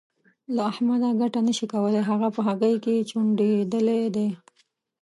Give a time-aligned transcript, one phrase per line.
[0.55, 4.27] له احمده ګټه نه شې کولای؛ هغه په هګۍ کې چوڼېدلی دی.